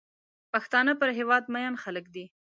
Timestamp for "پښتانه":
0.51-0.91